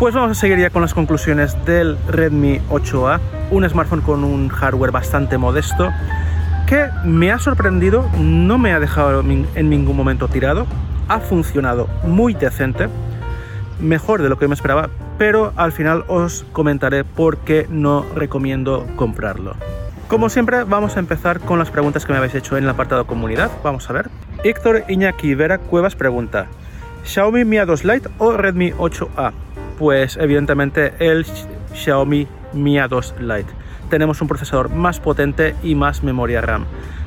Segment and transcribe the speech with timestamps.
[0.00, 3.20] Pues vamos a seguir ya con las conclusiones del Redmi 8A,
[3.50, 5.92] un smartphone con un hardware bastante modesto
[6.66, 10.66] que me ha sorprendido, no me ha dejado en ningún momento tirado,
[11.08, 12.88] ha funcionado muy decente,
[13.78, 14.88] mejor de lo que me esperaba,
[15.18, 19.54] pero al final os comentaré por qué no recomiendo comprarlo.
[20.08, 23.06] Como siempre, vamos a empezar con las preguntas que me habéis hecho en el apartado
[23.06, 23.50] comunidad.
[23.62, 24.08] Vamos a ver.
[24.44, 26.46] Héctor Iñaki Vera Cuevas pregunta:
[27.04, 29.32] ¿Xiaomi Mi A2 Lite o Redmi 8A?
[29.80, 31.24] Pues evidentemente el
[31.72, 33.50] Xiaomi Mi A2 Lite.
[33.88, 36.66] Tenemos un procesador más potente y más memoria RAM,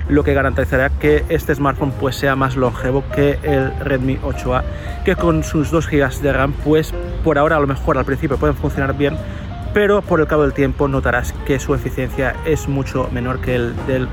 [0.10, 4.64] lo que garantizará que este smartphone pues sea más longevo que el Redmi 8A,
[5.06, 8.38] que con sus 2 GB de RAM pues por ahora a lo mejor al principio
[8.38, 9.18] pueden funcionar bien,
[9.72, 13.76] pero por el cabo del tiempo notarás que su eficiencia es mucho menor que el
[13.86, 14.08] del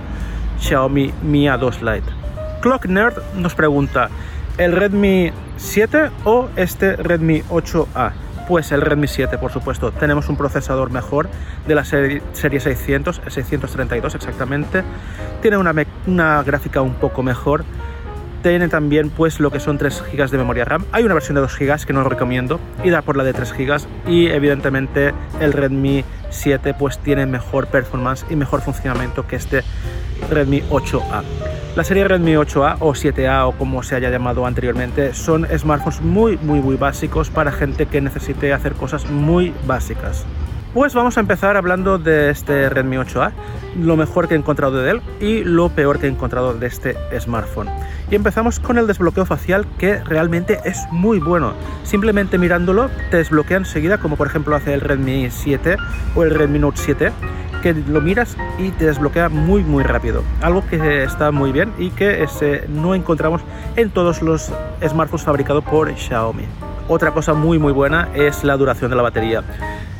[0.60, 2.12] Xiaomi Mi A2 Lite.
[2.60, 4.10] Clock Nerd nos pregunta,
[4.58, 8.12] ¿el Redmi 7 o este Redmi 8A?
[8.50, 9.92] Pues el Redmi 7, por supuesto.
[9.92, 11.28] Tenemos un procesador mejor
[11.68, 14.82] de la serie, 600, 632 exactamente.
[15.40, 15.72] Tiene una,
[16.08, 17.64] una gráfica un poco mejor.
[18.42, 20.84] Tiene también pues lo que son 3 GB de memoria RAM.
[20.90, 23.52] Hay una versión de 2 GB que no recomiendo y da por la de 3
[23.52, 23.78] GB
[24.08, 29.62] y evidentemente el Redmi 7 pues tiene mejor performance y mejor funcionamiento que este
[30.28, 31.22] Redmi 8A.
[31.76, 36.36] La serie Redmi 8A o 7A o como se haya llamado anteriormente son smartphones muy
[36.38, 40.26] muy muy básicos para gente que necesite hacer cosas muy básicas.
[40.74, 43.30] Pues vamos a empezar hablando de este Redmi 8A,
[43.80, 46.96] lo mejor que he encontrado de él y lo peor que he encontrado de este
[47.20, 47.68] smartphone.
[48.10, 51.54] Y empezamos con el desbloqueo facial que realmente es muy bueno.
[51.84, 55.76] Simplemente mirándolo te desbloquea enseguida como por ejemplo hace el Redmi 7
[56.16, 57.12] o el Redmi Note 7
[57.60, 60.22] que lo miras y te desbloquea muy muy rápido.
[60.42, 62.26] Algo que está muy bien y que
[62.68, 63.42] no encontramos
[63.76, 64.50] en todos los
[64.86, 66.44] smartphones fabricados por Xiaomi.
[66.88, 69.42] Otra cosa muy muy buena es la duración de la batería.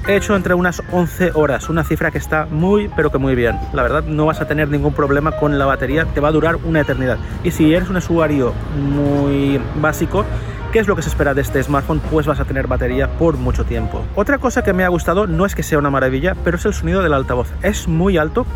[0.09, 3.59] He hecho entre unas 11 horas, una cifra que está muy pero que muy bien.
[3.73, 6.57] La verdad no vas a tener ningún problema con la batería, te va a durar
[6.65, 7.19] una eternidad.
[7.45, 10.25] Y si eres un usuario muy básico,
[10.73, 11.99] ¿Qué es lo que se espera de este smartphone?
[11.99, 14.05] Pues vas a tener batería por mucho tiempo.
[14.15, 16.73] Otra cosa que me ha gustado no es que sea una maravilla, pero es el
[16.73, 17.49] sonido del altavoz.
[17.63, 18.47] Es muy alto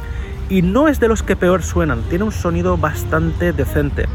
[0.48, 2.02] y no es de los que peor suenan.
[2.02, 4.06] Tiene un sonido bastante decente.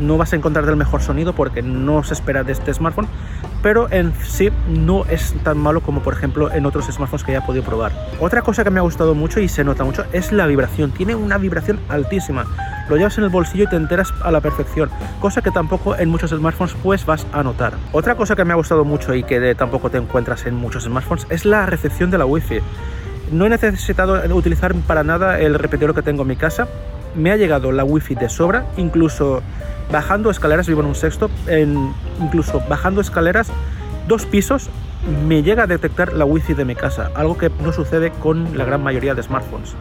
[0.00, 3.06] No vas a encontrar del mejor sonido porque no se espera de este smartphone,
[3.62, 7.38] pero en sí no es tan malo como por ejemplo en otros smartphones que ya
[7.38, 7.92] he podido probar.
[8.18, 11.14] Otra cosa que me ha gustado mucho y se nota mucho es la vibración, tiene
[11.14, 12.46] una vibración altísima.
[12.88, 14.90] Lo llevas en el bolsillo y te enteras a la perfección,
[15.20, 17.74] cosa que tampoco en muchos smartphones pues vas a notar.
[17.92, 21.26] Otra cosa que me ha gustado mucho y que tampoco te encuentras en muchos smartphones
[21.30, 22.58] es la recepción de la wifi.
[23.32, 26.68] No he necesitado utilizar para nada el repetidor que tengo en mi casa.
[27.14, 29.42] Me ha llegado la wifi de sobra, incluso
[29.90, 33.48] bajando escaleras, vivo en un sexto, en, incluso bajando escaleras,
[34.08, 34.68] dos pisos,
[35.26, 38.64] me llega a detectar la wifi de mi casa, algo que no sucede con la
[38.64, 39.74] gran mayoría de smartphones.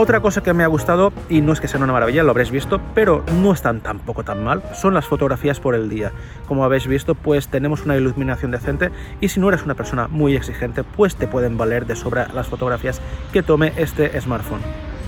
[0.00, 2.50] Otra cosa que me ha gustado, y no es que sea una maravilla, lo habréis
[2.50, 6.10] visto, pero no están tampoco tan mal, son las fotografías por el día.
[6.48, 8.90] Como habéis visto, pues tenemos una iluminación decente
[9.20, 12.48] y si no eres una persona muy exigente, pues te pueden valer de sobra las
[12.48, 14.62] fotografías que tome este smartphone.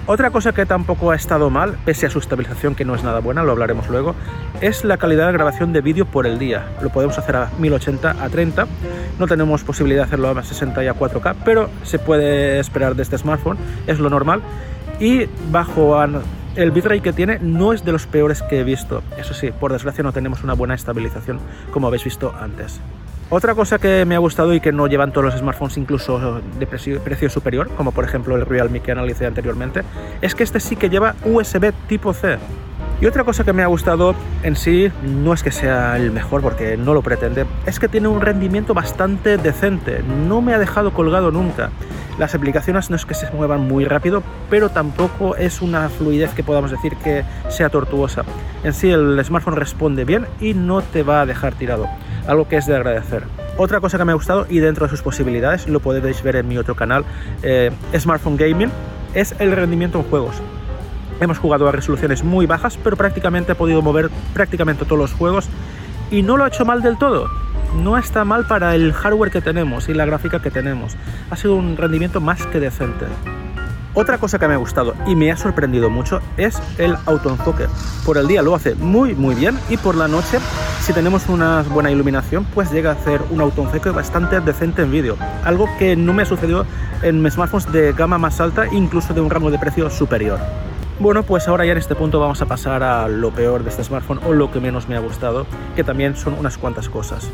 [0.05, 3.21] Otra cosa que tampoco ha estado mal, pese a su estabilización que no es nada
[3.21, 4.15] buena, lo hablaremos luego,
[4.61, 6.67] es la calidad de grabación de vídeo por el día.
[6.83, 8.67] Lo podemos hacer a 1080 a 30,
[9.19, 13.05] no tenemos posibilidad de hacerlo a 60 y a 4K, pero se puede esperar de
[13.05, 14.43] este smartphone, es lo normal.
[15.03, 16.01] Y bajo
[16.55, 19.03] el bitrate que tiene no es de los peores que he visto.
[19.19, 21.41] Eso sí, por desgracia no tenemos una buena estabilización
[21.73, 22.81] como habéis visto antes.
[23.29, 26.67] Otra cosa que me ha gustado y que no llevan todos los smartphones incluso de
[26.69, 29.83] precio, superior, como por ejemplo el Realme que analicé anteriormente,
[30.21, 32.39] es que este sí que lleva USB tipo C.
[33.03, 34.15] Y otra cosa que me ha gustado
[34.45, 38.07] en sí, no es que sea el mejor porque no lo pretende, es que tiene
[38.07, 41.71] un rendimiento bastante decente, no me ha dejado colgado nunca.
[42.17, 46.45] Las aplicaciones no es que se muevan muy rápido, pero tampoco es una fluidez que
[46.45, 48.23] podamos decir que sea tortuosa.
[48.63, 51.89] En sí el smartphone responde bien y no te va a dejar tirado
[52.29, 53.25] algo que es de agradecer.
[53.57, 56.47] Otra cosa que me ha gustado y dentro de sus posibilidades, lo podéis ver en
[56.47, 57.05] mi otro canal,
[57.43, 58.71] eh, Smartphone Gaming,
[59.13, 60.41] es el rendimiento en juegos.
[61.23, 65.47] Hemos jugado a resoluciones muy bajas, pero prácticamente he podido mover prácticamente todos los juegos
[66.11, 67.31] y no lo ha hecho mal del todo.
[67.81, 70.97] No está mal para el hardware que tenemos y la gráfica que tenemos.
[71.31, 73.07] Ha sido un rendimiento más que decente.
[73.95, 77.67] Otra cosa que me ha gustado y me ha sorprendido mucho es el autoenfoque.
[78.05, 80.41] Por el día lo hace muy muy bien y por la noche,
[80.81, 85.17] si tenemos una buena iluminación, pues llega a hacer un autoenfoque bastante decente en vídeo.
[85.45, 86.67] Algo que no me ha sucedido
[87.03, 90.41] en smartphones de gama más alta, incluso de un rango de precio superior.
[91.03, 93.83] Bueno, pues ahora ya en este punto vamos a pasar a lo peor de este
[93.83, 97.29] smartphone o lo que menos me ha gustado, que también son unas cuantas cosas.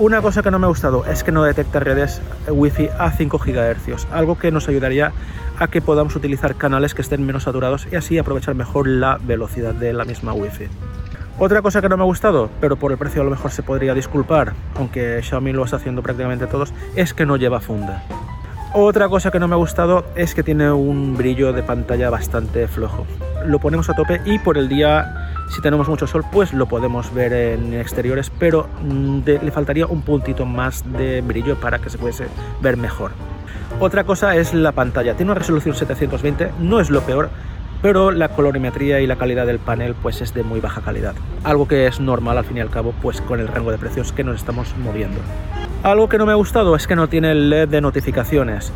[0.00, 3.38] Una cosa que no me ha gustado es que no detecta redes Wi-Fi a 5
[3.38, 5.12] GHz, algo que nos ayudaría
[5.60, 9.74] a que podamos utilizar canales que estén menos saturados y así aprovechar mejor la velocidad
[9.74, 10.66] de la misma Wi-Fi.
[11.38, 13.62] Otra cosa que no me ha gustado, pero por el precio a lo mejor se
[13.62, 18.02] podría disculpar, aunque Xiaomi lo está haciendo prácticamente todos, es que no lleva funda.
[18.76, 22.66] Otra cosa que no me ha gustado es que tiene un brillo de pantalla bastante
[22.66, 23.06] flojo.
[23.46, 27.14] Lo ponemos a tope y por el día, si tenemos mucho sol, pues lo podemos
[27.14, 31.98] ver en exteriores, pero mm, le faltaría un puntito más de brillo para que se
[31.98, 32.26] pudiese
[32.62, 33.12] ver mejor.
[33.78, 35.14] Otra cosa es la pantalla.
[35.14, 37.30] Tiene una resolución 720, no es lo peor,
[37.80, 41.14] pero la colorimetría y la calidad del panel pues es de muy baja calidad.
[41.44, 44.12] Algo que es normal al fin y al cabo pues con el rango de precios
[44.12, 45.20] que nos estamos moviendo.
[45.84, 48.72] Algo que no me ha gustado es que no tiene el LED de notificaciones.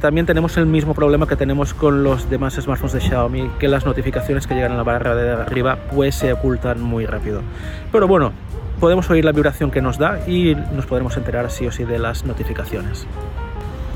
[0.00, 3.84] también tenemos el mismo problema que tenemos con los demás smartphones de Xiaomi, que las
[3.84, 7.42] notificaciones que llegan a la barra de arriba pues se ocultan muy rápido.
[7.90, 8.30] Pero bueno,
[8.78, 11.98] podemos oír la vibración que nos da y nos podremos enterar sí o sí de
[11.98, 13.04] las notificaciones.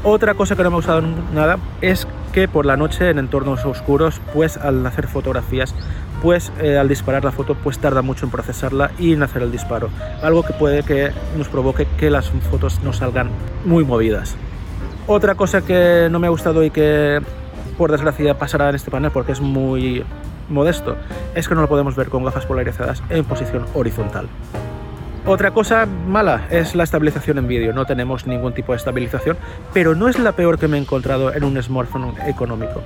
[0.09, 1.03] Otra cosa que no me ha gustado
[1.35, 5.75] nada es que por la noche en entornos oscuros, pues al hacer fotografías,
[6.23, 9.51] pues eh, al disparar la foto, pues tarda mucho en procesarla y en hacer el
[9.51, 9.89] disparo.
[10.23, 13.31] Algo que puede que nos provoque que las fotos no salgan
[13.65, 14.37] muy movidas.
[15.09, 17.21] Otra cosa que no me ha gustado y que
[17.77, 20.05] por desgracia pasará en este panel porque es muy
[20.49, 20.95] modesto,
[21.35, 24.29] es que no lo podemos ver con gafas polarizadas en posición horizontal.
[25.29, 27.73] Otra cosa mala es la estabilización en vídeo.
[27.73, 29.37] No tenemos ningún tipo de estabilización,
[29.73, 32.81] pero no es la peor que me he encontrado en un smartphone económico.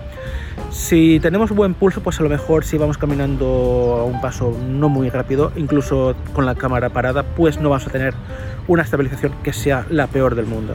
[0.70, 4.88] Si tenemos buen pulso, pues a lo mejor si vamos caminando a un paso no
[4.88, 8.14] muy rápido, incluso con la cámara parada, pues no vamos a tener
[8.70, 10.75] una estabilización que sea la peor del mundo.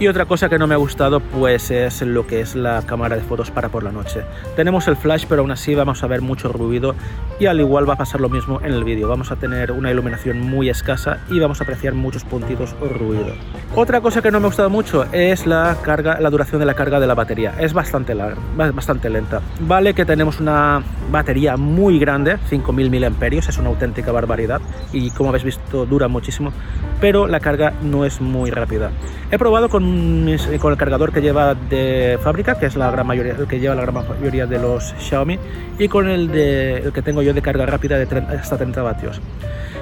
[0.00, 3.14] Y otra cosa que no me ha gustado pues es lo que es la cámara
[3.16, 4.22] de fotos para por la noche.
[4.56, 6.96] Tenemos el flash pero aún así vamos a ver mucho ruido
[7.38, 9.08] y al igual va a pasar lo mismo en el vídeo.
[9.08, 13.32] Vamos a tener una iluminación muy escasa y vamos a apreciar muchos puntitos o ruido.
[13.76, 16.74] Otra cosa que no me ha gustado mucho es la carga, la duración de la
[16.74, 17.54] carga de la batería.
[17.60, 19.40] Es bastante larga, bastante lenta.
[19.60, 20.82] Vale que tenemos una
[21.12, 24.60] batería muy grande, 5000 mAh, es una auténtica barbaridad
[24.92, 26.52] y como habéis visto dura muchísimo,
[27.00, 28.90] pero la carga no es muy rápida.
[29.30, 30.26] He probado con,
[30.60, 33.74] con el cargador que lleva de fábrica, que es la gran mayoría, el que lleva
[33.74, 35.38] la gran mayoría de los Xiaomi,
[35.78, 38.06] y con el, de, el que tengo yo de carga rápida de
[38.36, 39.20] hasta 30 vatios.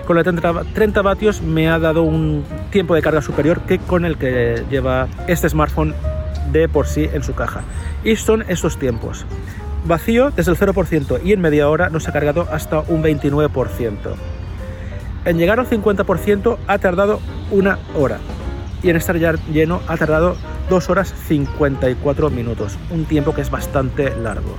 [0.06, 4.04] Con el 30, 30 vatios me ha dado un tiempo de carga superior que con
[4.04, 5.94] el que lleva este smartphone
[6.52, 7.62] de por sí en su caja.
[8.04, 9.24] Y son estos tiempos.
[9.86, 13.94] Vacío desde el 0% y en media hora nos ha cargado hasta un 29%.
[15.24, 18.18] En llegar al 50% ha tardado una hora
[18.82, 20.36] y en estar ya lleno ha tardado
[20.68, 24.54] 2 horas 54 minutos, un tiempo que es bastante largo.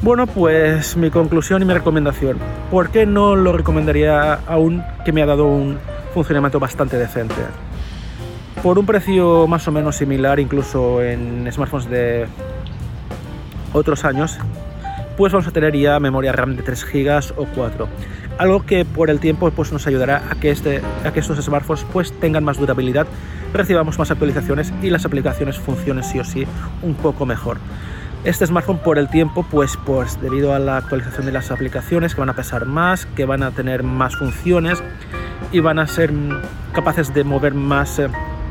[0.00, 2.38] Bueno, pues mi conclusión y mi recomendación.
[2.70, 5.78] ¿Por qué no lo recomendaría aún que me ha dado un
[6.14, 7.36] funcionamiento bastante decente?
[8.62, 12.26] Por un precio más o menos similar, incluso en smartphones de
[13.72, 14.38] otros años,
[15.16, 17.88] pues vamos a tener ya memoria RAM de 3 GB o 4
[18.38, 21.84] algo que por el tiempo pues, nos ayudará a que, este, a que estos smartphones
[21.92, 23.06] pues, tengan más durabilidad,
[23.52, 26.46] recibamos más actualizaciones y las aplicaciones funcionen sí o sí
[26.82, 27.58] un poco mejor.
[28.24, 32.20] Este smartphone por el tiempo, pues, pues debido a la actualización de las aplicaciones que
[32.20, 34.82] van a pesar más, que van a tener más funciones
[35.50, 36.12] y van a ser
[36.72, 38.08] capaces de mover más eh,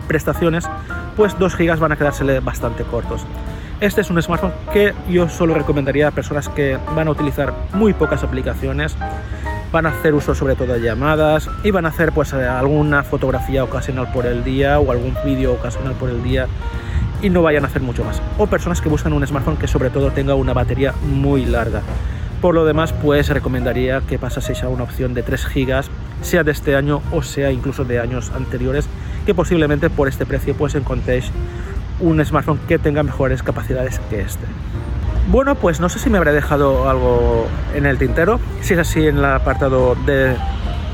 [0.08, 0.70] prestaciones,
[1.15, 3.25] pues 2 GB van a quedársele bastante cortos.
[3.81, 7.93] Este es un smartphone que yo solo recomendaría a personas que van a utilizar muy
[7.93, 8.95] pocas aplicaciones
[9.71, 13.01] van a hacer uso sobre todo de llamadas y van a hacer pues eh, alguna
[13.01, 16.45] fotografía ocasional por el día o algún vídeo ocasional por el día
[17.23, 18.21] y no vayan a hacer mucho más.
[18.38, 21.81] O personas que buscan un smartphone que sobre todo tenga una batería muy larga.
[22.39, 25.83] Por lo demás, pues recomendaría que pasaseis a una opción de 3 GB,
[26.21, 28.88] sea de este año o sea incluso de años anteriores,
[29.25, 31.31] que posiblemente por este precio pues encontréis
[32.01, 34.46] un smartphone que tenga mejores capacidades que este.
[35.27, 38.39] Bueno, pues no sé si me habré dejado algo en el tintero.
[38.62, 40.36] Si es así, en el apartado de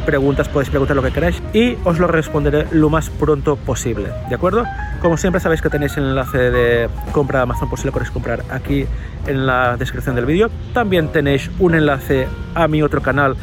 [0.05, 4.35] preguntas podéis preguntar lo que queráis y os lo responderé lo más pronto posible, ¿de
[4.35, 4.63] acuerdo?
[5.01, 8.11] Como siempre sabéis que tenéis el enlace de compra de Amazon por si lo queréis
[8.11, 8.85] comprar aquí
[9.27, 10.49] en la descripción del vídeo.
[10.73, 13.35] También tenéis un enlace a mi otro canal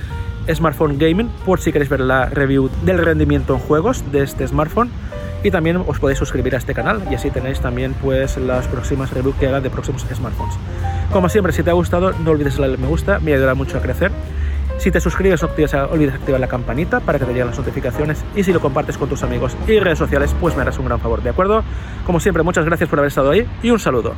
[0.52, 4.90] Smartphone Gaming por si queréis ver la review del rendimiento en juegos de este smartphone
[5.44, 9.12] y también os podéis suscribir a este canal y así tenéis también pues las próximas
[9.12, 10.56] reviews que haga de próximos smartphones.
[11.12, 13.82] Como siempre, si te ha gustado, no olvides darle me gusta, me ayudará mucho a
[13.82, 14.10] crecer.
[14.78, 15.48] Si te suscribes, no
[15.92, 19.08] olvides activar la campanita para que te lleguen las notificaciones y si lo compartes con
[19.08, 21.62] tus amigos y redes sociales, pues me harás un gran favor, ¿de acuerdo?
[22.06, 24.14] Como siempre, muchas gracias por haber estado ahí y un saludo.